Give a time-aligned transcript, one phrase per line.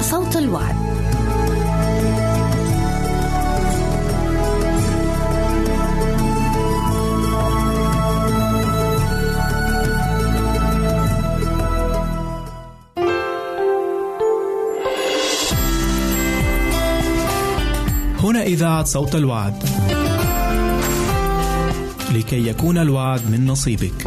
[0.00, 0.74] صوت الوعد.
[18.22, 19.64] هنا إذاعة صوت الوعد.
[22.14, 24.06] لكي يكون الوعد من نصيبك.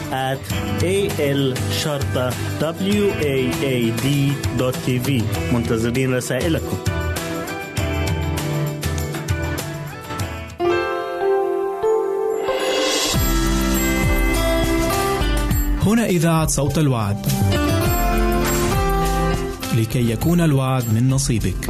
[0.11, 0.39] at
[0.83, 4.07] A L شرطة W A A D
[4.57, 5.23] دوت تي في
[5.53, 6.77] منتظرين رسائلكم
[15.85, 17.25] هنا إذاعة صوت الوعد.
[19.77, 21.69] لكي يكون الوعد من نصيبك.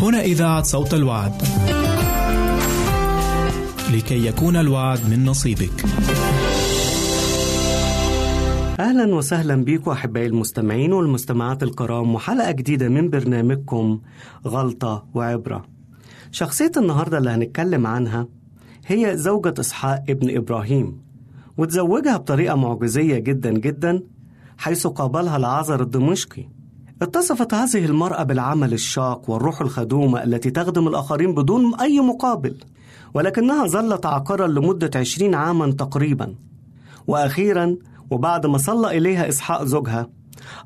[0.00, 1.32] هنا إذاعة صوت الوعد.
[3.92, 5.84] لكي يكون الوعد من نصيبك.
[8.80, 14.00] أهلا وسهلا بيكم أحبائي المستمعين والمستمعات الكرام وحلقة جديدة من برنامجكم
[14.46, 15.64] غلطة وعبرة
[16.32, 18.28] شخصية النهاردة اللي هنتكلم عنها
[18.86, 21.00] هي زوجة إسحاق ابن إبراهيم
[21.56, 24.02] وتزوجها بطريقة معجزية جدا جدا
[24.58, 26.48] حيث قابلها العذر الدمشقي
[27.02, 32.56] اتصفت هذه المرأة بالعمل الشاق والروح الخدومة التي تخدم الآخرين بدون أي مقابل
[33.14, 36.34] ولكنها ظلت عاقرا لمدة عشرين عاما تقريبا.
[37.06, 37.76] وأخيرا
[38.10, 40.08] وبعد ما صلى إليها إسحاق زوجها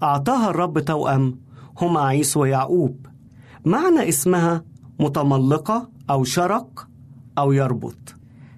[0.03, 1.39] أعطاها الرب توأم
[1.81, 3.07] هما عيسو ويعقوب.
[3.65, 4.65] معنى اسمها
[5.01, 6.89] متملقة أو شرق
[7.39, 8.15] أو يربط.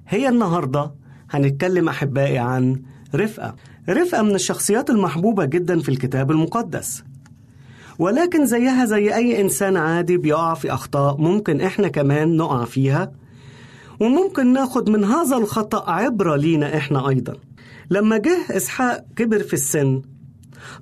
[0.08, 0.94] هي النهاردة
[1.30, 2.82] هنتكلم أحبائي عن
[3.14, 3.54] رفقة.
[3.88, 7.04] رفقة من الشخصيات المحبوبة جدا في الكتاب المقدس.
[7.98, 13.12] ولكن زيها زي أي إنسان عادي بيقع في أخطاء ممكن إحنا كمان نقع فيها
[14.00, 17.32] وممكن ناخد من هذا الخطأ عبرة لينا إحنا أيضا.
[17.90, 20.02] لما جه إسحاق كبر في السن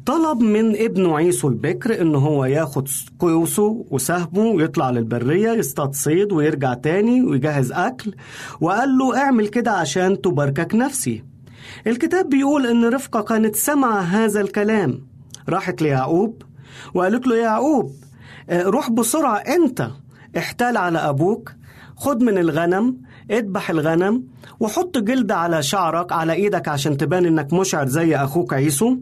[0.06, 2.88] طلب من ابنه عيسو البكر إن هو ياخد
[3.18, 8.14] قوسه وسهمه ويطلع للبرية يصطاد صيد ويرجع تاني ويجهز أكل
[8.60, 11.24] وقال له اعمل كده عشان تباركك نفسي.
[11.86, 15.06] الكتاب بيقول إن رفقة كانت سمع هذا الكلام.
[15.48, 16.42] راحت ليعقوب
[16.94, 17.92] وقالت له يا يعقوب
[18.50, 19.90] آه، روح بسرعة أنت
[20.38, 21.52] احتال على أبوك
[21.96, 22.96] خد من الغنم
[23.30, 24.22] اذبح الغنم
[24.60, 28.96] وحط جلد على شعرك على إيدك عشان تبان إنك مشعر زي أخوك عيسو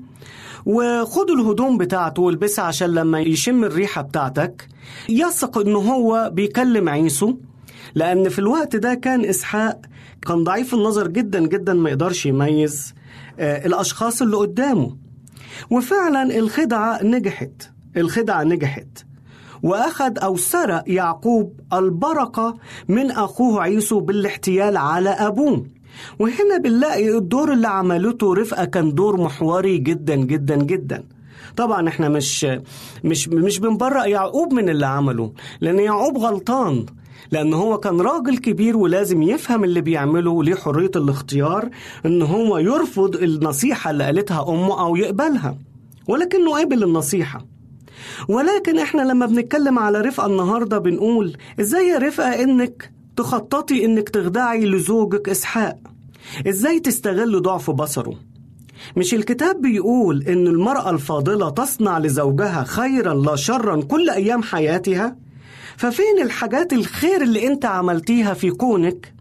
[0.66, 4.68] وخد الهدوم بتاعته والبسها عشان لما يشم الريحة بتاعتك.
[5.08, 7.36] يثق إن هو بيكلم عيسو
[7.94, 9.80] لأن في الوقت ده كان إسحاق
[10.26, 12.94] كان ضعيف النظر جدا جدا ما يقدرش يميز
[13.38, 14.96] آه، الأشخاص اللي قدامه.
[15.70, 17.70] وفعلا الخدعة نجحت.
[17.96, 19.04] الخدعة نجحت.
[19.62, 22.56] وأخذ أو سرق يعقوب البركة
[22.88, 25.66] من أخوه عيسو بالاحتيال على أبوه.
[26.19, 31.04] وهنا بنلاقي الدور اللي عملته رفقة كان دور محوري جدا جدا جدا.
[31.56, 32.46] طبعا إحنا مش
[33.04, 36.87] مش مش بنبرأ يعقوب من اللي عمله لأن يعقوب غلطان.
[37.30, 41.69] لأن هو كان راجل كبير ولازم يفهم اللي بيعمله وليه حرية الاختيار
[42.06, 45.58] إن هو يرفض النصيحة اللي قالتها أمه أو يقبلها
[46.08, 47.47] ولكنه قبل النصيحة.
[48.28, 54.64] ولكن إحنا لما بنتكلم على رفقة النهاردة بنقول إزاي يا رفقة إنك تخططي إنك تخدعي
[54.64, 55.76] لزوجك إسحاق؟
[56.49, 58.14] إزاي تستغل ضعف بصره؟
[58.97, 65.16] مش الكتاب بيقول إن المرأة الفاضلة تصنع لزوجها خيرا لا شرا كل أيام حياتها؟
[65.76, 69.14] ففين الحاجات الخير اللي انت عملتيها في كونك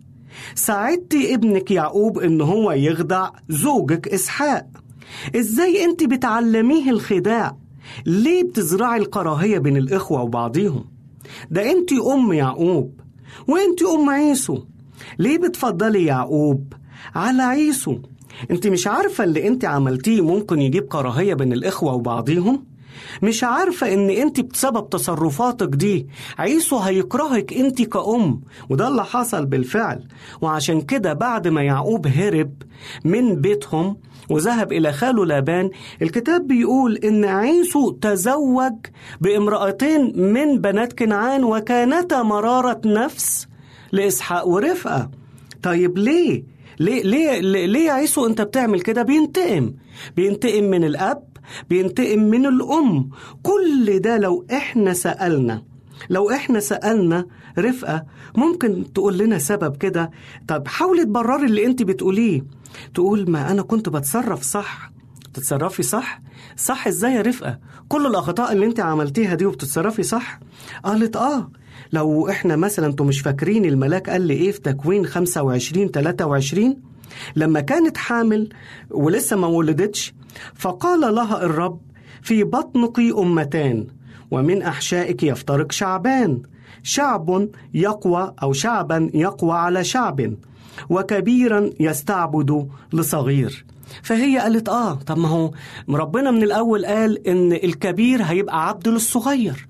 [0.55, 4.65] ساعدتي ابنك يعقوب إن هو يخدع زوجك إسحاق
[5.35, 7.55] إزاي انت بتعلميه الخداع
[8.05, 10.85] ليه بتزرعي الكراهية بين الإخوة وبعضيهم؟
[11.51, 12.99] ده أنت أم يعقوب
[13.47, 14.59] وأنت أم عيسو
[15.19, 16.73] ليه بتفضلي يعقوب
[17.15, 17.97] على عيسو؟
[18.51, 22.65] أنت مش عارفة اللي أنت عملتيه ممكن يجيب كراهية بين الإخوة وبعضيهم؟
[23.21, 26.07] مش عارفة إن أنت بسبب تصرفاتك دي
[26.37, 30.07] عيسو هيكرهك أنت كأم وده اللي حصل بالفعل.
[30.41, 32.53] وعشان كده بعد ما يعقوب هرب
[33.05, 33.97] من بيتهم
[34.29, 35.69] وذهب إلى خاله لابان
[36.01, 38.73] الكتاب بيقول إن عيسو تزوج
[39.21, 43.47] بامرأتين من بنات كنعان وكانتا مرارة نفس
[43.91, 45.09] لإسحاق ورفقة.
[45.63, 46.43] طيب ليه؟
[46.79, 49.73] ليه ليه ليه عيسو أنت بتعمل كده؟ بينتقم.
[50.15, 51.23] بينتقم من الأب
[51.69, 53.09] بينتقم من الأم.
[53.43, 55.63] كل ده لو إحنا سألنا
[56.09, 57.25] لو إحنا سألنا
[57.59, 58.03] رفقة
[58.37, 60.11] ممكن تقول لنا سبب كده.
[60.47, 62.43] طب حاولي تبرري اللي أنت بتقوليه.
[62.93, 64.91] تقول ما أنا كنت بتصرف صح.
[65.33, 66.21] تتصرفي صح؟
[66.57, 70.39] صح إزاي يا رفقة؟ كل الأخطاء اللي أنت عملتيها دي وبتتصرفي صح؟
[70.83, 71.51] قالت آه.
[71.93, 76.77] لو إحنا مثلا أنتوا مش فاكرين الملاك قال لي إيه في تكوين 25 23
[77.35, 78.49] لما كانت حامل
[78.89, 80.13] ولسه ما ولدتش
[80.55, 81.79] فقال لها الرب
[82.21, 83.87] في بطنك أمتان
[84.31, 86.41] ومن أحشائك يفترق شعبان
[86.83, 90.33] شعب يقوى أو شعبا يقوى على شعب
[90.89, 93.65] وكبيرا يستعبد لصغير.
[94.03, 95.51] فهي قالت آه طب ما هو
[95.89, 99.67] ربنا من الأول قال إن الكبير هيبقى عبد للصغير.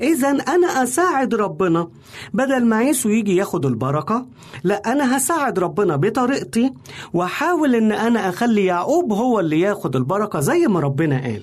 [0.00, 1.88] إذا أنا أساعد ربنا.
[2.34, 4.26] بدل ما عيسو يجي ياخد البركة
[4.64, 6.72] لا أنا هساعد ربنا بطريقتي
[7.12, 11.42] وأحاول إن أنا أخلي يعقوب هو اللي ياخد البركة زي ما ربنا قال.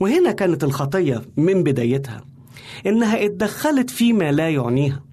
[0.00, 2.24] وهنا كانت الخطية من بدايتها
[2.86, 5.09] إنها اتدخلت فيما لا يعنيها.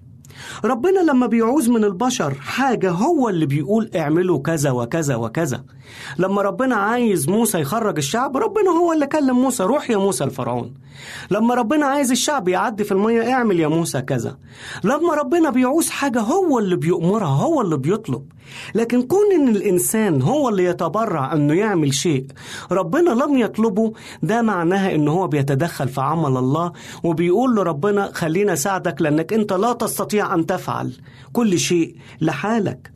[0.64, 5.64] ربنا لما بيعوز من البشر حاجة هو اللي بيقول اعملوا كذا وكذا وكذا.
[6.18, 10.74] لما ربنا عايز موسى يخرج الشعب ربنا هو اللي كلم موسى روح يا موسى الفرعون.
[11.30, 14.38] لما ربنا عايز الشعب يعدي في المية اعمل يا موسى كذا.
[14.84, 18.24] لما ربنا بيعوز حاجة هو اللي بيأمرها هو اللي بيطلب.
[18.74, 22.26] لكن كون إن الإنسان هو اللي يتبرع أنه يعمل شيء
[22.72, 29.02] ربنا لم يطلبه ده معناها ان هو بيتدخل في عمل الله وبيقول لربنا خلينا أساعدك
[29.02, 30.92] لأنك أنت لا تستطيع أن تفعل
[31.32, 32.92] كل شيء لحالك.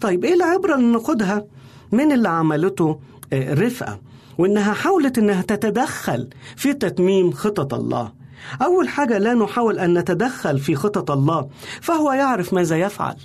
[0.00, 1.44] طيب إيه العبرة اللي ناخدها؟
[1.92, 3.00] من اللي عملته
[3.32, 4.00] آه، رفقة
[4.38, 8.12] وإنها حاولت إنها تتدخل في تتميم خطط الله.
[8.62, 11.48] أول حاجة لا نحاول أن نتدخل في خطط الله
[11.80, 13.16] فهو يعرف ماذا يفعل.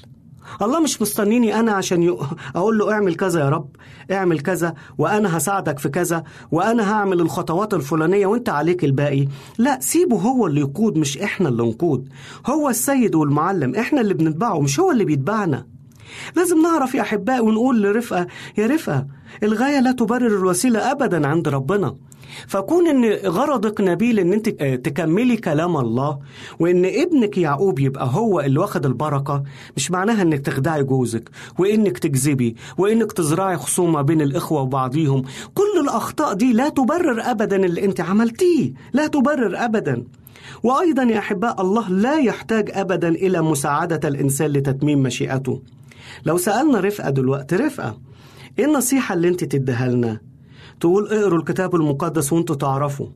[0.62, 2.24] الله مش مستنيني أنا عشان يق...
[2.56, 3.70] أقول له اعمل كذا يا رب
[4.12, 9.28] اعمل كذا وأنا هساعدك في كذا وأنا هعمل الخطوات الفلانية وأنت عليك الباقي.
[9.58, 12.10] لا سيبه هو اللي يقود مش إحنا اللي نقود.
[12.46, 15.66] هو السيد والمعلم إحنا اللي بنتبعه مش هو اللي بيتبعنا.
[16.36, 19.08] لازم نعرف يا أحباء ونقول لرفقة يا رفقة
[19.44, 21.96] الغاية لا تبرر الوسيلة ابدا عند ربنا.
[22.48, 24.50] فكون إن غرضك نبيل إن أنت
[24.86, 26.20] تكملي كلام الله
[26.60, 29.44] وإن ابنك يعقوب يبقى هو اللي واخد البركة
[29.76, 35.24] مش معناها إنك تخدعي جوزك وإنك تكذبي وإنك تزرعي خصومة بين الإخوة وبعضيهم.
[35.56, 40.04] كل الأخطاء دي لا تبرر ابدا اللي أنت عملتيه لا تبرر ابدا.
[40.64, 45.62] وأيضا يا أحباء الله لا يحتاج ابدا إلى مساعدة الإنسان لتتميم مشيئته.
[46.26, 48.00] لو سألنا رفقة دلوقتي رفقة
[48.60, 50.20] إيه النصيحة اللي أنت تديها لنا؟
[50.80, 53.08] تقول اقروا الكتاب المقدس وأنتوا تعرفوا.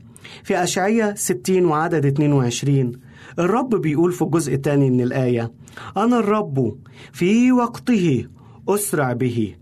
[0.44, 2.92] في أشعية 60 وعدد 22
[3.40, 5.54] الرب بيقول في الجزء الثاني من الآية
[5.98, 6.78] أنا الرب
[7.12, 8.28] في وقته
[8.70, 9.56] أسرع به.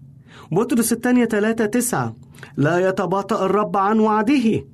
[0.51, 2.15] بطرس الثانية 3 9
[2.57, 4.65] لا يتباطأ الرب عن وعده.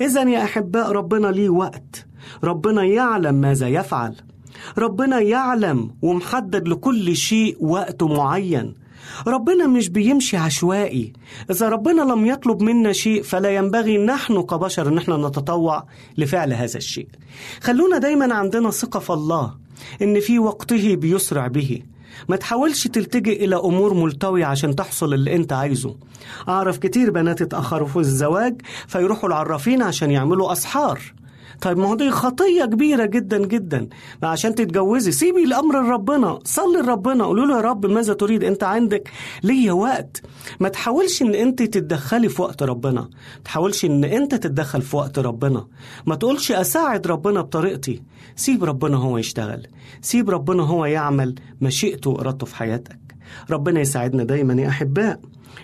[0.00, 2.06] إذا يا أحباء ربنا ليه وقت؟
[2.44, 4.16] ربنا يعلم ماذا يفعل.
[4.78, 8.74] ربنا يعلم ومحدد لكل شيء وقت معين.
[9.26, 11.12] ربنا مش بيمشي عشوائي.
[11.50, 15.86] إذا ربنا لم يطلب منا شيء فلا ينبغي نحن كبشر إن إحنا نتطوع
[16.18, 17.08] لفعل هذا الشيء.
[17.60, 19.54] خلونا دايما عندنا ثقة في الله
[20.02, 21.82] إن في وقته بيسرع به.
[22.28, 25.96] ما تحاولش تلتجئ إلى أمور ملتوية عشان تحصل اللي أنت عايزه.
[26.48, 31.00] أعرف كتير بنات اتأخروا في الزواج فيروحوا العرافين عشان يعملوا أسحار.
[31.60, 33.88] طيب ما هو دي خطية كبيرة جدا جدا.
[34.22, 39.10] عشان تتجوزي سيبي الأمر لربنا صلي لربنا قولوا له يا رب ماذا تريد؟ أنت عندك
[39.42, 40.22] ليا وقت.
[40.60, 43.00] ما تحاولش إن أنت تتدخلي في وقت ربنا.
[43.00, 45.66] ما تحاولش إن أنت تتدخل في وقت ربنا.
[46.06, 48.02] ما تقولش أساعد ربنا بطريقتي.
[48.36, 49.66] سيب ربنا هو يشتغل.
[50.00, 52.98] سيب ربنا هو يعمل مشيئته وارادته في حياتك.
[53.50, 55.20] ربنا يساعدنا دايما يا أحباء.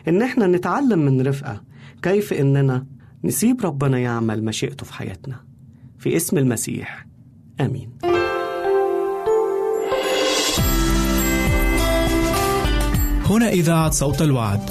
[0.08, 1.62] إن إحنا نتعلم من رفقة
[2.02, 2.86] كيف إننا
[3.24, 5.51] نسيب ربنا يعمل مشيئته في حياتنا.
[6.02, 7.06] في اسم المسيح.
[7.60, 7.90] آمين.
[13.30, 14.70] هنا إذاعة صوت الوعد.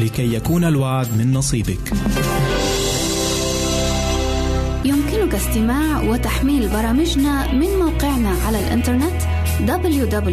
[0.00, 1.92] لكي يكون الوعد من نصيبك.
[4.84, 9.22] يمكنك استماع وتحميل برامجنا من موقعنا على الإنترنت
[9.66, 10.32] www.awr.org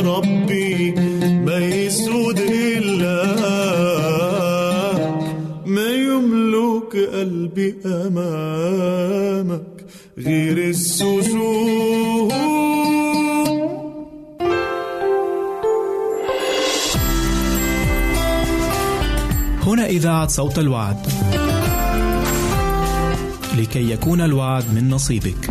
[0.00, 0.94] ربي
[1.46, 3.24] ما يسود إلا
[5.66, 9.84] ما يملك قلبي أمامك
[10.18, 12.32] غير السجود
[19.66, 20.96] هنا إذاعة صوت الوعد.
[23.58, 25.50] لكي يكون الوعد من نصيبك.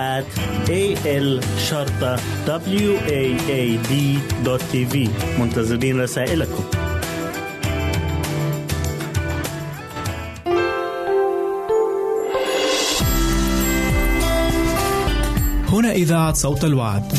[0.00, 0.28] at
[0.80, 0.82] a
[1.26, 1.28] l
[1.68, 2.12] شرطة
[2.46, 3.22] w a
[3.60, 3.92] a d
[4.44, 5.08] دوت تي في
[5.38, 6.64] منتظرين رسائلكم
[15.68, 17.12] هنا إذاعة صوت الوعد.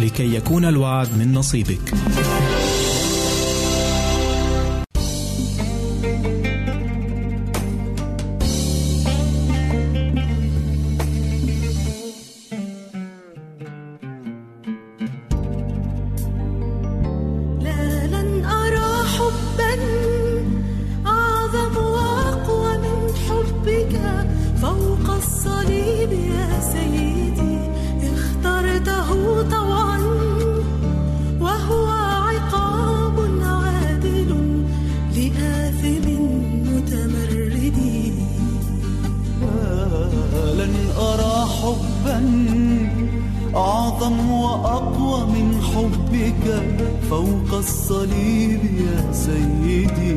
[0.00, 1.94] لكي يكون الوعد من نصيبك.
[47.10, 50.16] فوق الصليب يا سيدي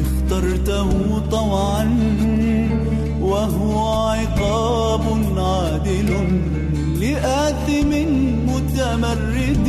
[0.00, 1.84] اخترته طوعا
[3.20, 5.02] وهو عقاب
[5.36, 6.10] عادل
[7.00, 7.90] لآثم
[8.46, 9.68] متمرد.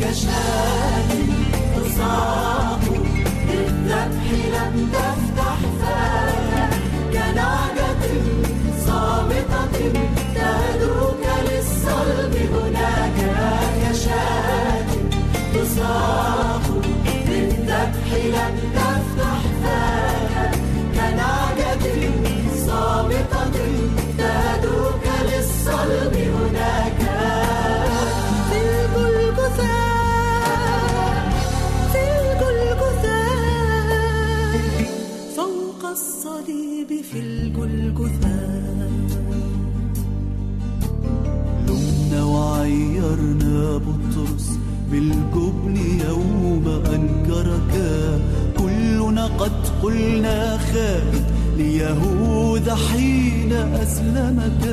[0.00, 1.08] كشاة
[1.76, 2.65] تصاب
[37.12, 38.36] في الجلجثة.
[41.68, 44.58] لمنا وعيرنا بطرس
[44.90, 45.76] بالجبن
[46.08, 47.74] يوم أنكرك.
[48.58, 51.24] كلنا قد قلنا خائن
[51.56, 54.64] ليهوذا حين أسلمك.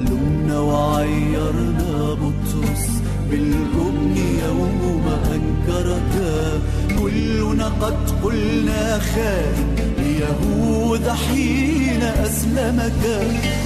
[0.00, 2.86] لمنا وعيرنا بطرس
[3.30, 6.14] بالجبن يوم أنكرك.
[7.00, 9.73] كلنا قد قلنا خائن
[10.24, 13.02] ليهوذا حين أسلمك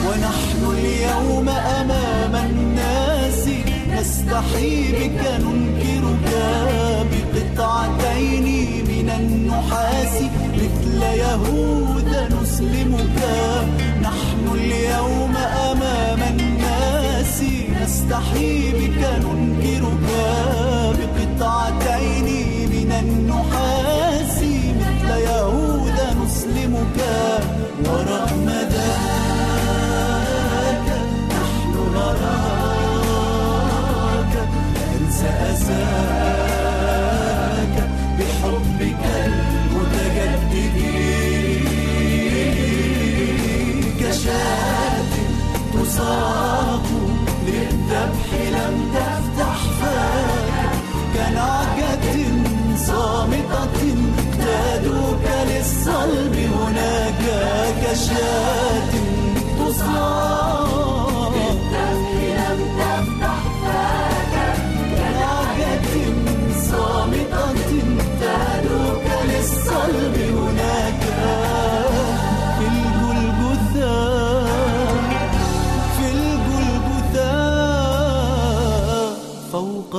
[0.07, 3.49] ونحن اليوم أمام الناس
[3.93, 6.29] نستحي بك ننكرك
[7.35, 8.45] بقطعتين
[8.89, 10.15] من النحاس
[10.55, 13.19] مثل يهوذا نسلمك
[14.03, 15.35] نحن اليوم
[15.71, 17.43] أمام الناس
[17.83, 20.09] نستحي بك ننكرك
[44.29, 45.13] كشاة
[45.73, 46.87] تصاب
[47.47, 50.71] للذبح لم تفتح فاك
[51.15, 52.17] كنعجة
[52.87, 53.79] صامتة
[54.39, 57.23] تدوك للصلب هناك
[57.83, 58.78] كشاة.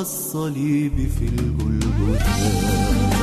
[0.01, 3.18] الصليب في الجلجثة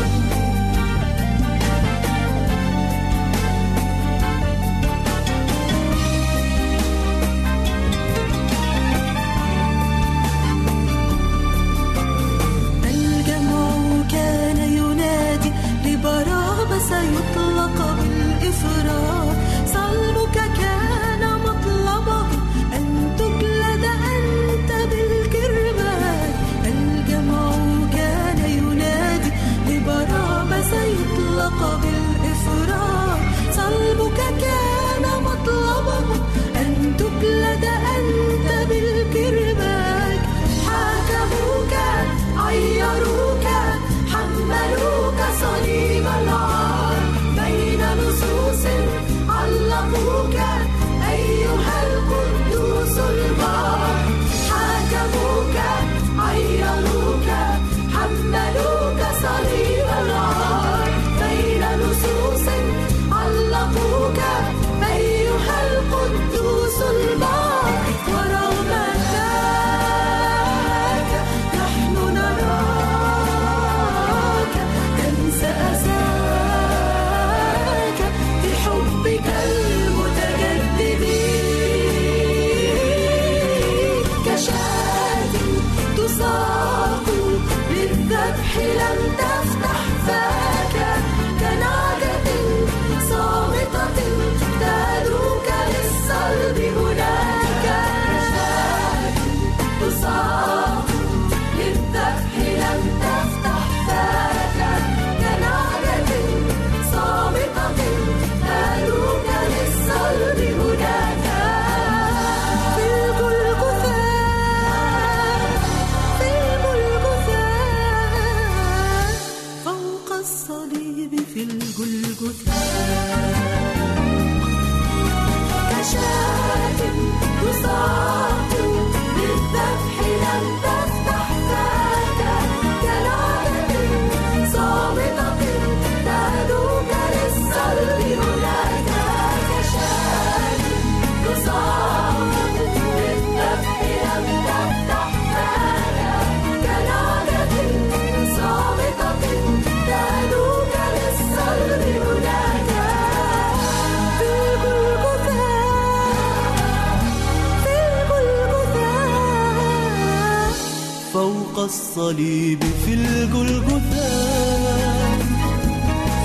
[162.06, 164.08] الصليب في الجلجثة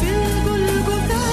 [0.01, 1.25] في الجلجثة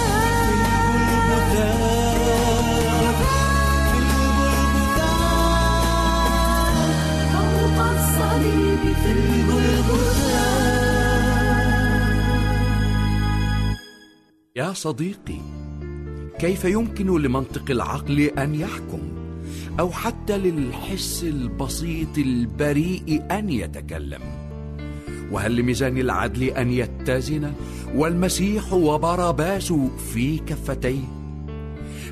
[7.33, 9.13] فوق الصليب في
[14.57, 15.41] يا صديقي
[16.39, 19.01] كيف يمكن لمنطق العقل أن يحكم؟
[19.81, 24.38] أو حتى للحس البسيط البريء أن يتكلم؟
[25.33, 27.53] وهل لميزان العدل أن يتزن؟
[27.95, 29.73] والمسيح وبرباس
[30.13, 31.05] في كفتيه.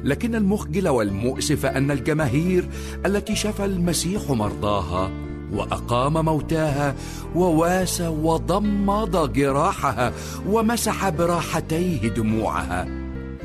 [0.05, 2.69] لكن المخجل والمؤسف أن الجماهير
[3.07, 5.11] التي شفى المسيح مرضاها
[5.53, 6.95] وأقام موتاها
[7.35, 10.13] وواسى وضمد جراحها
[10.49, 12.89] ومسح براحتيه دموعها.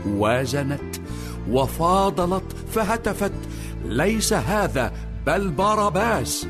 [0.08, 0.96] وازنت
[1.50, 3.34] وفاضلت فهتفت
[3.86, 4.92] ليس هذا
[5.26, 6.48] بل باراباس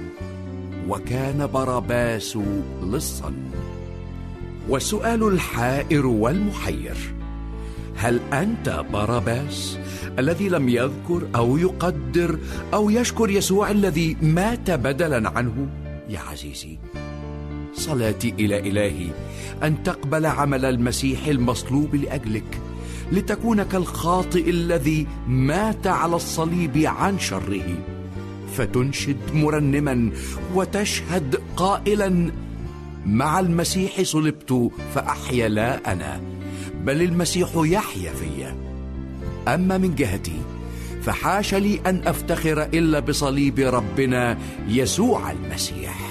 [0.89, 2.37] وكان باراباس
[2.83, 3.33] لصا.
[4.69, 6.95] والسؤال الحائر والمحير
[7.95, 9.77] هل أنت باراباس
[10.19, 12.39] الذي لم يذكر أو يقدر
[12.73, 15.69] أو يشكر يسوع الذي مات بدلا عنه؟
[16.09, 16.77] يا عزيزي
[17.73, 19.07] صلاتي إلى إلهي
[19.63, 22.61] أن تقبل عمل المسيح المصلوب لأجلك
[23.11, 28.00] لتكون كالخاطئ الذي مات على الصليب عن شره.
[28.57, 30.09] فتنشد مرنما
[30.55, 32.31] وتشهد قائلا
[33.05, 36.21] مع المسيح صلبت فأحيا لا أنا
[36.85, 38.55] بل المسيح يحيا فيا
[39.47, 40.41] أما من جهتي
[41.01, 44.37] فحاش لي أن أفتخر إلا بصليب ربنا
[44.67, 46.10] يسوع المسيح.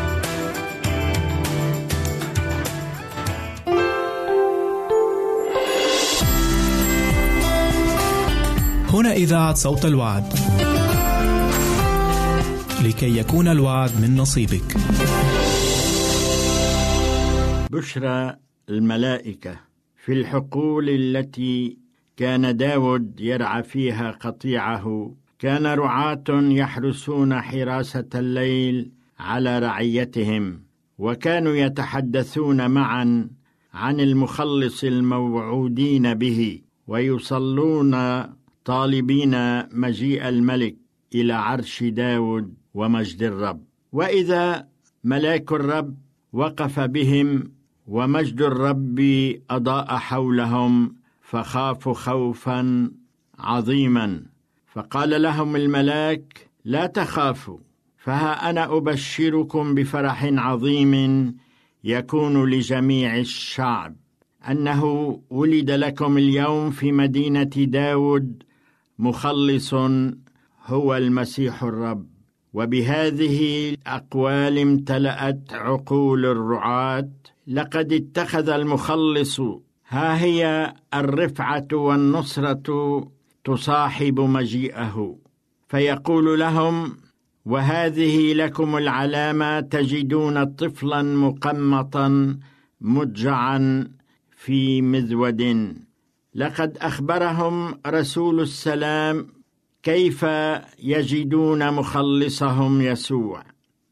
[9.01, 10.23] هنا إذاعة صوت الوعد.
[12.85, 14.77] لكي يكون الوعد من نصيبك
[17.71, 18.35] بشرى
[18.69, 19.59] الملائكة
[20.05, 21.77] في الحقول التي
[22.17, 30.63] كان داود يرعى فيها قطيعه كان رعاة يحرسون حراسة الليل على رعيتهم
[30.97, 33.29] وكانوا يتحدثون معا
[33.73, 37.93] عن المخلص الموعودين به ويصلون
[38.65, 40.75] طالبين مجيء الملك
[41.15, 43.63] إلى عرش داود ومجد الرب.
[43.91, 44.67] وإذا
[45.03, 45.97] ملاك الرب
[46.33, 47.51] وقف بهم
[47.87, 48.99] ومجد الرب
[49.49, 52.91] أضاء حولهم فخافوا خوفا
[53.39, 54.23] عظيما.
[54.67, 57.57] فقال لهم الملاك لا تخافوا
[57.97, 61.35] فها أنا أبشركم بفرح عظيم
[61.83, 63.95] يكون لجميع الشعب.
[64.49, 64.83] أنه
[65.29, 68.43] ولد لكم اليوم في مدينة داود
[69.01, 69.73] مخلص
[70.65, 72.05] هو المسيح الرب.
[72.53, 77.09] وبهذه الأقوال امتلأت عقول الرعاة.
[77.47, 79.41] لقد اتخذ المخلص
[79.87, 83.07] ها هي الرفعة والنصرة
[83.43, 85.15] تصاحب مجيئه.
[85.67, 86.97] فيقول لهم
[87.45, 92.37] وهذه لكم العلامة تجدون طفلا مقمطا
[92.81, 93.87] مضجعا
[94.37, 95.73] في مذود.
[96.35, 99.27] لقد أخبرهم رسول السلام
[99.83, 100.25] كيف
[100.83, 103.43] يجدون مخلصهم يسوع.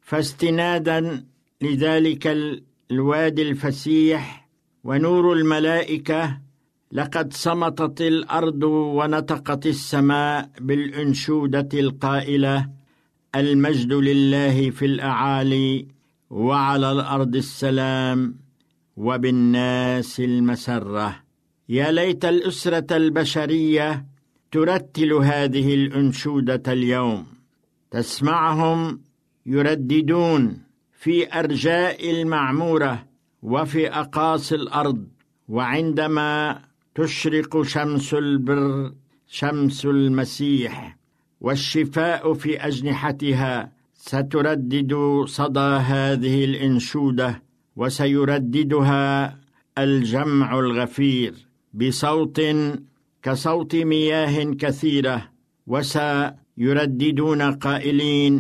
[0.02, 1.26] فاستنادا
[1.62, 2.38] لذلك
[2.92, 4.50] الوادي الفسيح
[4.84, 6.38] ونور الملائكة
[6.92, 12.70] لقد صمتت الأرض ونطقت السماء بالأنشودة القائلة
[13.36, 15.88] المجد لله في الأعالي
[16.30, 18.36] وعلى الأرض السلام
[18.98, 21.29] وبالناس المسرة.
[21.70, 24.06] يا ليت الأسرة البشرية
[24.52, 27.26] ترتل هذه الأنشودة اليوم.
[27.92, 29.02] تسمعهم
[29.46, 30.62] يرددون
[31.00, 33.06] في أرجاء المعمورة
[33.42, 35.08] وفي اقاصي الأرض
[35.50, 36.62] وعندما
[36.96, 38.94] تشرق شمس البر
[39.28, 40.98] شمس المسيح
[41.42, 44.94] والشفاء في أجنحتها ستردد
[45.26, 47.44] صدى هذه الأنشودة
[47.76, 49.38] وسيرددها
[49.78, 51.49] الجمع الغفير.
[51.80, 52.42] بصوت
[53.24, 55.18] كصوت مياه كثيرة
[55.68, 58.34] وسيرددون قائلين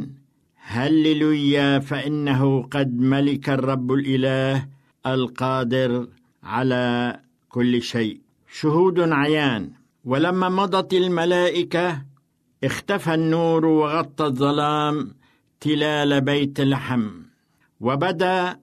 [0.55, 4.67] هللويا فإنه قد ملك الرب الإله
[5.05, 6.07] القادر
[6.43, 8.21] على كل شيء.
[8.51, 9.71] شهود عيان
[10.05, 12.01] ولما مضت الملائكة
[12.63, 15.15] اختفى النور وغطى الظلام
[15.59, 17.09] تلال بيت لحم
[17.79, 18.59] وبدأ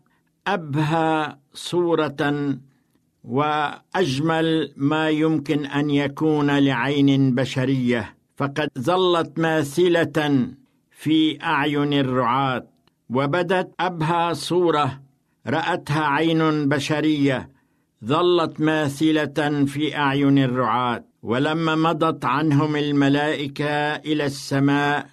[0.47, 2.57] أبهى صورة
[3.27, 10.49] وأجمل ما يمكن أن يكون لعين بشرية فقد ظلت ماثلة
[10.91, 12.67] في أعين الرعاة
[13.11, 15.01] وبدت أبهى صورة
[15.47, 17.57] رأتها عين بشرية
[18.05, 21.05] ظلت ماثلة في أعين الرعاة.
[21.23, 25.07] ولما مضت عنهم الملائكة إلى السماء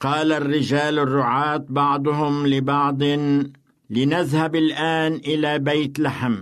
[0.00, 3.02] قال الرجال الرعاة بعضهم لبعض
[3.90, 6.36] لنذهب الآن إلى بيت لحم.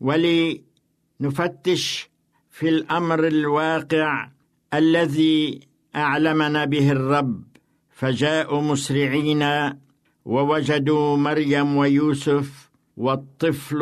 [0.00, 1.84] ولنفتش
[2.50, 4.28] في الأمر الواقع
[4.74, 5.60] الذي
[5.96, 7.42] أعلمنا به الرب.
[7.90, 9.72] فجاءوا مسرعين
[10.24, 13.80] ووجدوا مريم ويوسف والطفل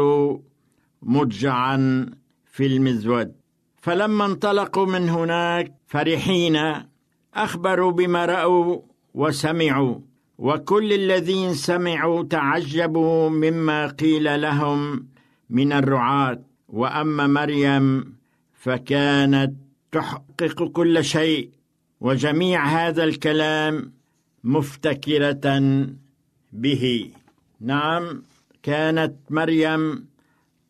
[1.02, 2.06] مضجعا
[2.52, 3.32] في المزود.
[3.82, 6.56] فلما انطلقوا من هناك فرحين
[7.34, 8.80] أخبروا بما رأوا
[9.14, 9.98] وسمعوا
[10.38, 15.06] وكل الذين سمعوا تعجبوا مما قيل لهم
[15.50, 16.40] من الرعاة.
[16.68, 18.14] وأما مريم
[18.54, 19.54] فكانت
[19.92, 21.50] تحقق كل شيء
[22.00, 23.92] وجميع هذا الكلام
[24.44, 25.46] مفتكرة
[26.52, 27.10] به.
[27.60, 28.22] نعم
[28.62, 30.06] كانت مريم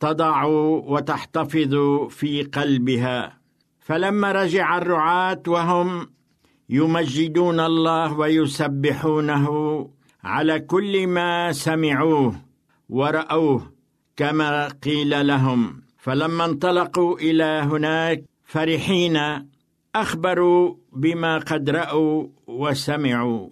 [0.00, 1.74] تضع وتحتفظ
[2.08, 3.38] في قلبها.
[3.80, 6.08] فلما رجع الرعاة وهم
[6.68, 9.46] يمجدون الله ويسبحونه
[10.24, 12.34] على كل ما سمعوه
[12.88, 13.73] ورأوه
[14.16, 19.18] كما قيل لهم فلما انطلقوا إلى هناك فرحين
[19.94, 23.48] أخبروا بما قد رأوا وسمعوا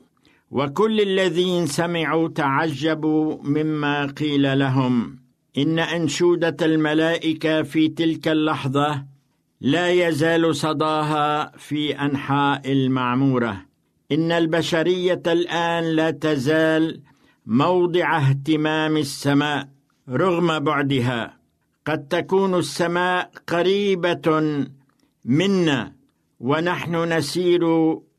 [0.51, 5.19] وكل الذين سمعوا تعجبوا مما قيل لهم.
[5.59, 9.05] إن أنشودة الملائكة في تلك اللحظة
[9.61, 13.65] لا يزال صداها في أنحاء المعمورة.
[14.13, 17.01] إن البشرية الآن لا تزال
[17.47, 19.69] موضع اهتمام السماء.
[20.09, 21.39] رغم بعدها
[21.87, 24.41] قد تكون السماء قريبة
[25.25, 25.93] منا
[26.41, 27.63] ونحن نسير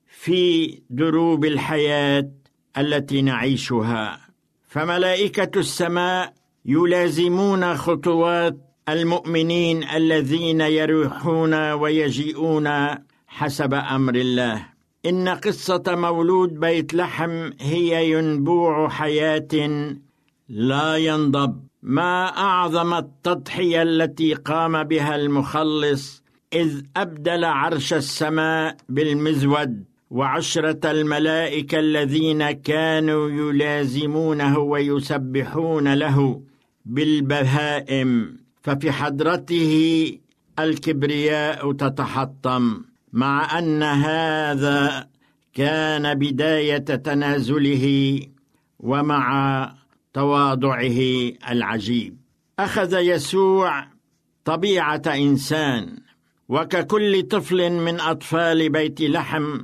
[0.08, 2.30] في دروب الحياة
[2.78, 4.20] التي نعيشها.
[4.68, 6.34] فملائكة السماء
[6.66, 8.58] يلازمون خطوات
[8.90, 12.70] المؤمنين الذين يروحون ويجيئون
[13.28, 14.66] حسب أمر الله.
[15.06, 19.94] إن قصة مولود بيت لحم هي ينبوع حياة
[20.50, 21.73] لا ينضب.
[21.84, 26.24] ما أعظم التضحية التي قام بها المخلص
[26.54, 36.42] إذ أبدل عرش السماء بالمزود وعشرة الملائكة الذين كانوا يلازمونه ويسبحون له
[36.86, 38.38] بالبهائم.
[38.62, 39.72] ففي حضرته
[40.60, 42.82] الكبرياء تتحطم
[43.14, 45.08] مع أن هذا
[45.54, 48.20] كان بداية تنازله
[48.80, 49.83] ومع
[50.14, 52.18] تواضعه العجيب.
[52.60, 53.88] أخذ يسوع
[54.46, 55.98] طبيعة إنسان
[56.50, 59.62] وككل طفل من أطفال بيت لحم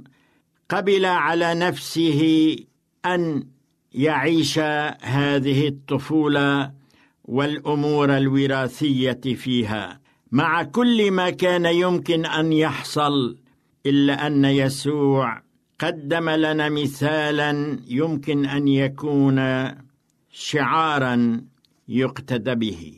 [0.70, 2.56] قبل على نفسه
[3.06, 3.44] أن
[3.94, 4.60] يعيش
[5.02, 6.72] هذه الطفولة
[7.26, 10.00] والأمور الوراثية فيها.
[10.32, 13.38] مع كل ما كان يمكن أن يحصل
[13.86, 15.42] إلا أن يسوع
[15.80, 19.40] قدم لنا مثالا يمكن أن يكون
[20.40, 21.42] شعارا
[21.88, 22.94] يقتدى به.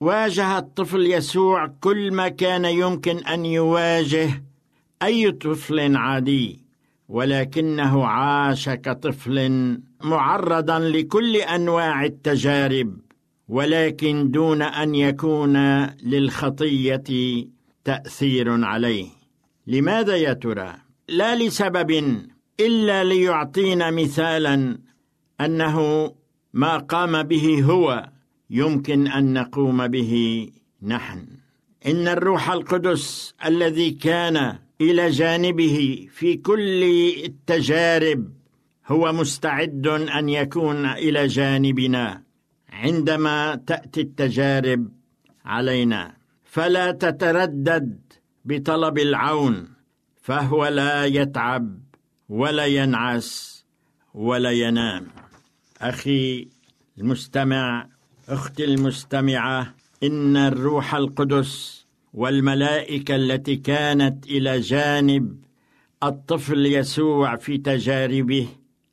[0.00, 4.42] واجه الطفل يسوع كل ما كان يمكن أن يواجه
[5.02, 6.64] أي طفل عادي
[7.08, 12.98] ولكنه عاش كطفل معرضا لكل أنواع التجارب
[13.48, 15.56] ولكن دون أن يكون
[16.02, 17.04] للخطية
[17.84, 19.06] تأثير عليه.
[19.66, 20.74] لماذا يا ترى؟
[21.08, 21.90] لا لسبب
[22.60, 24.78] إلا ليعطينا مثالا
[25.40, 26.10] أنه
[26.52, 28.10] ما قام به هو
[28.50, 30.12] يمكن أن نقوم به
[30.82, 31.26] نحن.
[31.86, 36.84] إن الروح القدس الذي كان إلى جانبه في كل
[37.24, 38.32] التجارب
[38.86, 42.22] هو مستعد أن يكون إلى جانبنا
[42.70, 44.88] عندما تأتي التجارب
[45.44, 46.16] علينا.
[46.44, 48.00] فلا تتردد
[48.44, 49.68] بطلب العون
[50.22, 51.78] فهو لا يتعب
[52.28, 53.64] ولا ينعس
[54.14, 55.19] ولا ينام.
[55.80, 56.48] أخي
[56.98, 57.86] المستمع
[58.28, 65.36] أختي المستمعة إن الروح القدس والملائكة التي كانت إلى جانب
[66.02, 68.48] الطفل يسوع في تجاربه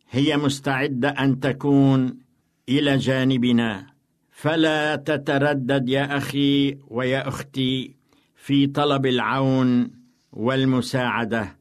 [0.09, 2.17] هي مستعدة أن تكون
[2.69, 3.87] إلى جانبنا.
[4.31, 7.95] فلا تتردد يا أخي ويا أختي
[8.35, 9.91] في طلب العون
[10.33, 11.56] والمساعدة.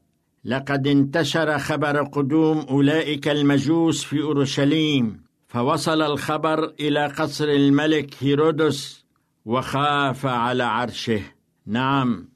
[0.47, 9.05] لقد انتشر خبر قدوم أولئك المجوس في أورشليم فوصل الخبر إلى قصر الملك هيرودس
[9.45, 11.21] وخاف على عرشه.
[11.65, 12.29] نعم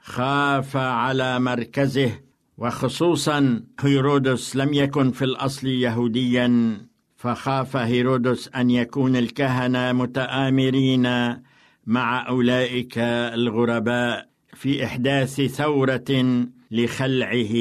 [0.00, 2.12] خاف على مركزه
[2.58, 6.78] وخصوصا هيرودس لم يكن في الأصل يهوديا
[7.16, 11.36] فخاف هيرودس أن يكون الكهنة متآمرين
[11.86, 17.54] مع أولئك الغرباء في إحداث ثورة لخلعه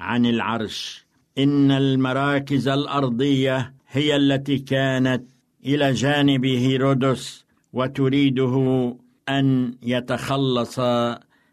[0.00, 1.06] عن العرش.
[1.38, 5.24] إن المراكز الأرضية هي التي كانت
[5.64, 8.96] إلى جانب هيرودس وتريده
[9.28, 10.78] أن يتخلص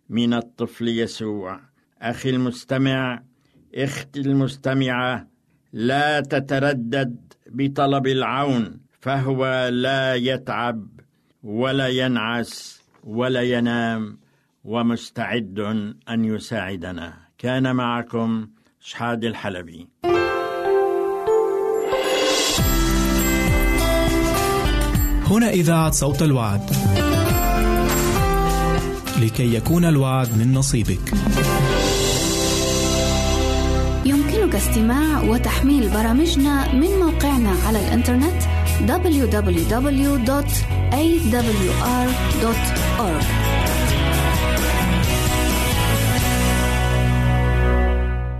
[0.10, 1.60] من الطفل يسوع.
[2.02, 3.24] أخي المستمع
[3.76, 5.28] إختي المستمعة
[5.74, 10.88] لا تتردد بطلب العون فهو لا يتعب
[11.44, 14.23] ولا ينعس ولا ينام.
[14.64, 15.60] ومستعد
[16.10, 17.14] أن يساعدنا.
[17.38, 18.48] كان معكم
[18.80, 19.90] شحاد الحلبي.
[25.32, 26.70] هنا إذاعة صوت الوعد.
[29.22, 31.14] لكي يكون الوعد من نصيبك.
[34.06, 38.44] يمكنك استماع وتحميل برامجنا من موقعنا على الإنترنت
[38.88, 39.44] www.awr.org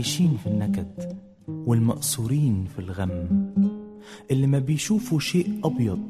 [0.00, 3.28] للي عايشين في النكد والمقصورين في الغم.
[4.30, 6.08] اللي ما بيشوفوا شيء أبيض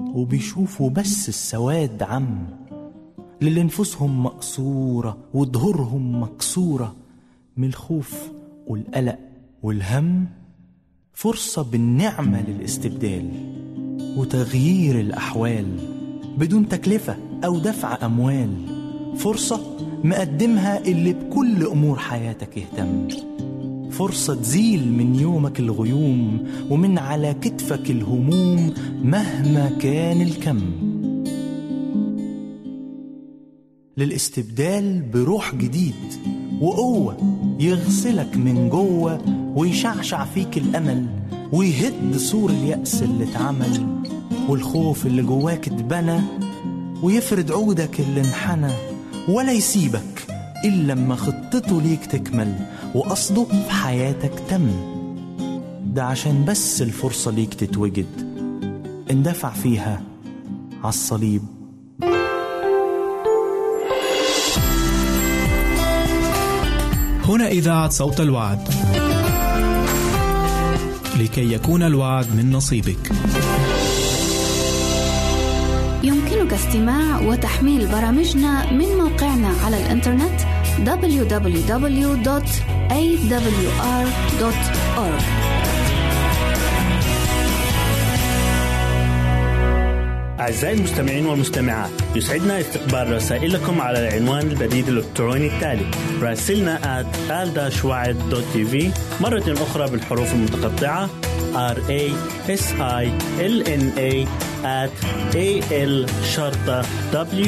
[0.00, 2.46] وبيشوفوا بس السواد عم.
[3.42, 6.96] للي نفوسهم مقصورة وظهورهم مكسورة
[7.56, 8.30] من الخوف
[8.66, 9.18] والقلق
[9.62, 10.26] والهم.
[11.12, 13.30] فرصة بالنعمة للاستبدال
[14.16, 15.66] وتغيير الأحوال
[16.38, 18.54] بدون تكلفة أو دفع أموال.
[19.16, 19.60] فرصة
[20.04, 23.08] مقدمها اللي بكل أمور حياتك يهتم.
[23.90, 28.74] فرصة تزيل من يومك الغيوم ومن على كتفك الهموم
[29.04, 30.60] مهما كان الكم.
[33.96, 35.94] للاستبدال بروح جديد
[36.60, 37.16] وقوة
[37.60, 39.20] يغسلك من جوة
[39.56, 41.06] ويشعشع فيك الأمل
[41.52, 44.02] ويهد سور اليأس اللي اتعمل
[44.48, 46.20] والخوف اللي جواك اتبنى
[47.02, 48.89] ويفرد عودك اللي انحنى.
[49.28, 50.26] ولا يسيبك
[50.64, 52.54] إلا لما خطته ليك تكمل
[52.94, 54.70] وقصده في حياتك تم
[55.86, 58.06] ده عشان بس الفرصة ليك تتوجد
[59.10, 60.02] اندفع فيها
[60.84, 61.42] عالصليب
[67.24, 68.68] هنا إذاعة صوت الوعد.
[71.20, 73.12] لكي يكون الوعد من نصيبك.
[76.02, 80.40] يمكنك استماع وتحميل برامجنا من موقعنا على الإنترنت
[80.86, 81.90] www.awr.org
[90.40, 95.86] أعزائي المستمعين والمستمعات يسعدنا استقبال رسائلكم على العنوان البريد الإلكتروني التالي
[96.22, 97.06] راسلنا at
[99.20, 101.10] مرة أخرى بالحروف المتقطعة
[101.54, 102.02] r a
[102.48, 102.64] s
[103.02, 103.04] i
[103.54, 104.12] l n a
[104.82, 104.94] at
[105.34, 105.48] a
[105.92, 106.78] l شرطة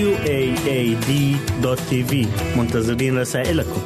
[0.02, 0.40] w a
[0.78, 1.10] a d
[1.90, 2.26] tv
[2.56, 3.82] منتظرين رسائلكم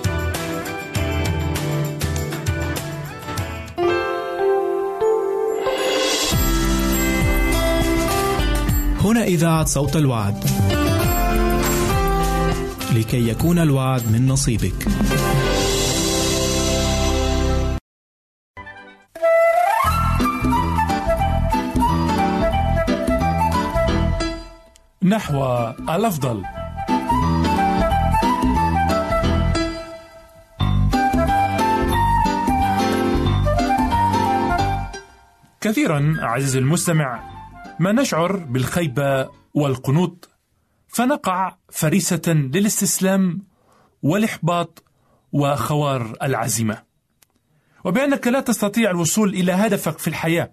[9.07, 10.44] هنا إذاعة صوت الوعد.
[12.96, 14.88] لكي يكون الوعد من نصيبك.
[25.27, 26.45] نحو الأفضل.
[35.61, 37.20] كثيرا عزيزي المستمع
[37.81, 40.31] ما نشعر بالخيبة والقنوط
[40.89, 43.43] فنقع فريسة للاستسلام
[44.03, 44.85] والإحباط
[45.33, 46.83] وخوار العزيمة.
[47.85, 50.53] وبأنك لا تستطيع الوصول إلى هدفك في الحياة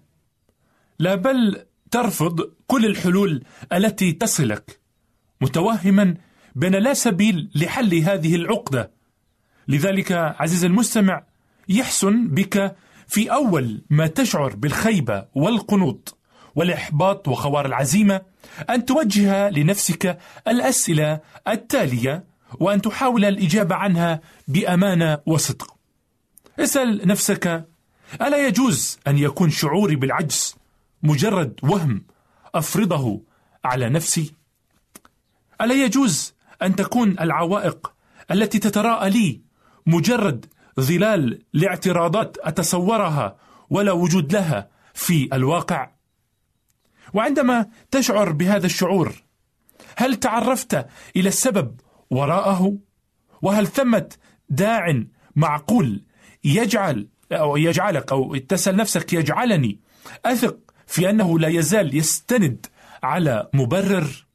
[0.98, 4.80] لا بل ترفض كل الحلول التي تصلك
[5.40, 6.14] متوهما
[6.54, 8.90] بأن لا سبيل لحل هذه العقدة.
[9.68, 11.24] لذلك عزيزي المستمع
[11.68, 12.76] يحسن بك
[13.08, 16.18] في أول ما تشعر بالخيبة والقنوط
[16.54, 18.20] والإحباط وخوار العزيمة
[18.70, 20.18] أن توجه لنفسك
[20.48, 22.24] الأسئلة التالية
[22.60, 25.76] وأن تحاول الإجابة عنها بأمانة وصدق.
[26.58, 27.68] اسأل نفسك
[28.22, 30.63] ألا يجوز أن يكون شعوري بالعجز؟
[31.04, 32.04] مجرد وهم
[32.54, 33.22] أفرضه
[33.64, 34.34] على نفسي؟
[35.60, 37.92] ألا يجوز أن تكون العوائق
[38.30, 39.40] التي تتراءى لي
[39.86, 40.46] مجرد
[40.80, 43.36] ظلال لاعتراضات أتصورها
[43.70, 45.90] ولا وجود لها في الواقع؟
[47.14, 49.12] وعندما تشعر بهذا الشعور
[49.96, 50.86] هل تعرفت
[51.16, 51.80] إلى السبب
[52.10, 52.78] وراءه
[53.42, 54.08] وهل ثمة
[54.48, 55.02] داع
[55.36, 56.02] معقول
[56.44, 59.80] يجعل أو يجعلك أو تسال نفسك يجعلني
[60.24, 62.66] أثق في أنه لا يزال يستند
[63.02, 64.26] على مبرر.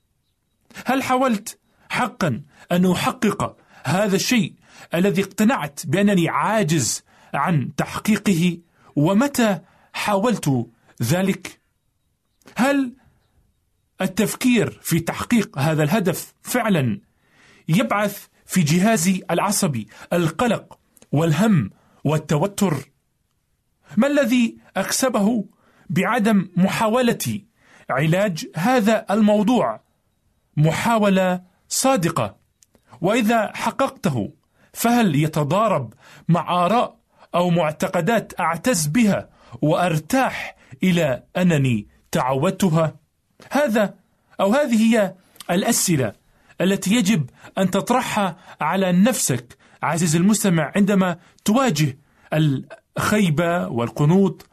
[0.86, 2.42] هل حاولت حقا
[2.72, 4.54] أن أحقق هذا الشيء
[4.94, 8.58] الذي اقتنعت بأنني عاجز عن تحقيقه؟
[8.96, 9.60] ومتى
[9.94, 10.68] حاولت
[11.04, 11.62] ذلك؟
[12.56, 12.94] هل
[14.02, 17.02] التفكير في تحقيق هذا الهدف فعلا
[17.70, 20.80] يبعث في جهازي العصبي القلق
[21.12, 21.70] والهم
[22.04, 22.90] والتوتر؟
[23.98, 25.46] ما الذي أكسبه
[25.90, 27.46] بعدم محاولتي
[27.90, 29.82] علاج هذا الموضوع.
[30.58, 32.36] محاولة صادقة.
[33.02, 34.34] وإذا حققته
[34.74, 35.94] فهل يتضارب
[36.30, 37.00] مع آراء
[37.36, 39.30] أو معتقدات أعتز بها
[39.62, 42.96] وأرتاح إلى أنني تعودتها؟
[43.52, 43.94] هذا
[44.40, 45.16] أو هذه هي
[45.52, 46.14] الأسئلة
[46.62, 51.98] التي يجب أن تطرحها على نفسك عزيزي المستمع عندما تواجه
[52.34, 54.50] الخيبة والقنوط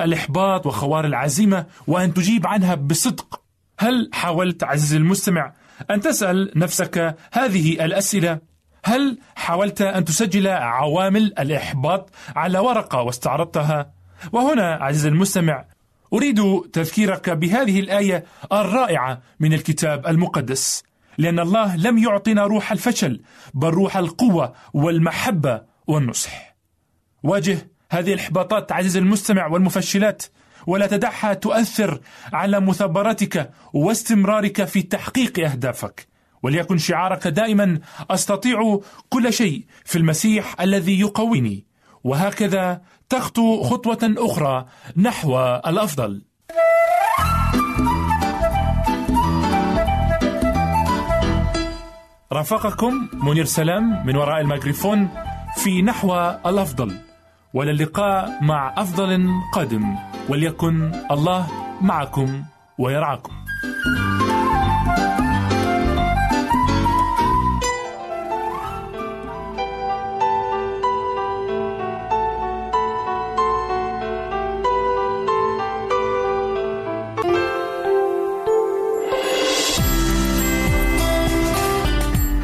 [0.00, 3.40] والاحباط وخوار العزيمة وأن تجيب عنها بصدق.
[3.78, 5.52] هل حاولت عزيزي المستمع
[5.90, 8.38] أن تسأل نفسك هذه الأسئلة؟
[8.84, 13.92] هل حاولت أن تسجل عوامل الإحباط على ورقة واستعرضتها؟
[14.32, 15.64] وهنا عزيزي المستمع
[16.12, 20.82] أريد تذكيرك بهذه الآية الرائعة من الكتاب المقدس.
[21.18, 23.22] لأن الله لم يعطنا روح الفشل
[23.54, 26.56] بل روح القوة والمحبة والنصح.
[27.22, 30.22] واجه هذه الإحباطات عزيزي المستمع والمفشلات
[30.66, 32.00] ولا تدعها تؤثر
[32.32, 36.06] على مثابرتك واستمرارك في تحقيق أهدافك.
[36.42, 37.78] وليكن شعارك دائما
[38.10, 41.64] أستطيع كل شيء في المسيح الذي يقويني.
[42.04, 44.66] وهكذا تخطو خطوة أخرى
[44.96, 46.22] نحو الأفضل.
[52.32, 55.08] رافقكم منير سلام من وراء الميكروفون
[55.56, 56.14] في نحو
[56.46, 57.13] الأفضل.
[57.54, 59.96] وللقاء مع أفضل قادم
[60.28, 61.46] وليكن الله
[61.80, 62.42] معكم
[62.78, 63.32] ويرعاكم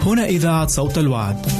[0.06, 1.59] هنا إذاعة صوت الوعد.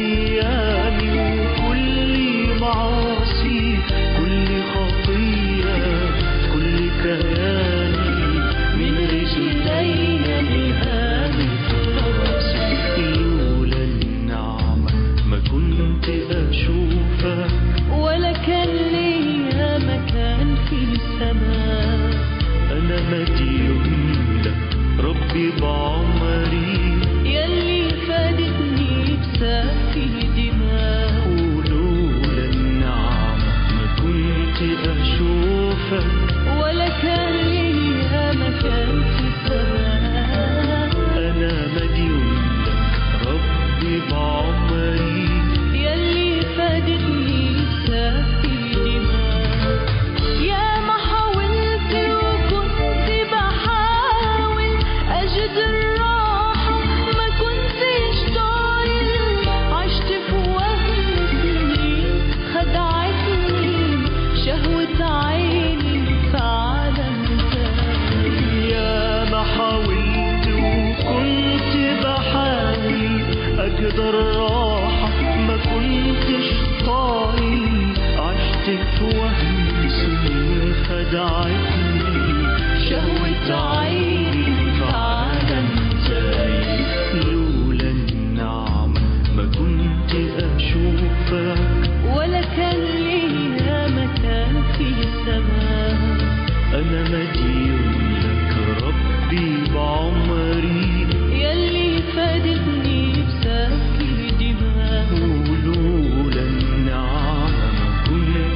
[0.00, 0.57] ஐயா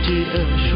[0.02, 0.71] 饥饿时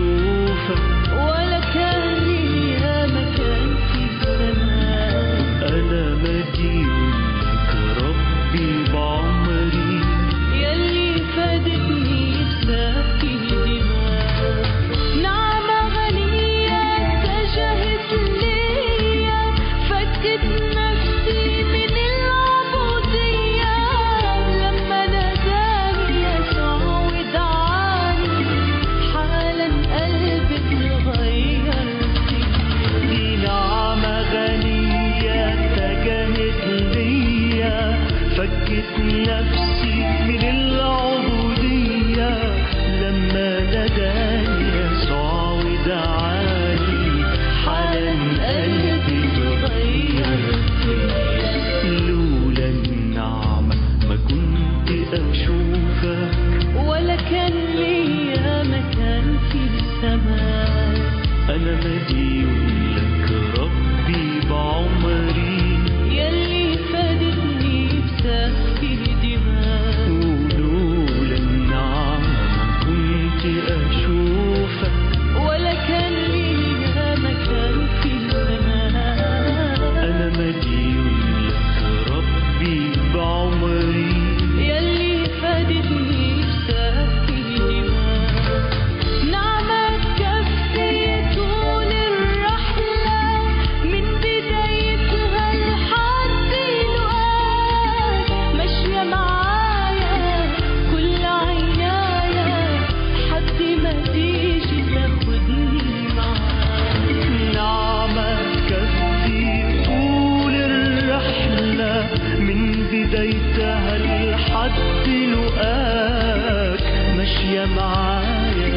[114.68, 116.82] تعدي لقاك
[117.16, 118.72] ماشية معايا